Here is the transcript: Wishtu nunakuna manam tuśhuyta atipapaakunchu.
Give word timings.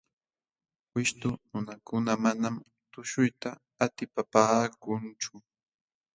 Wishtu 0.93 1.27
nunakuna 1.49 2.11
manam 2.23 2.55
tuśhuyta 2.91 3.49
atipapaakunchu. 3.83 5.33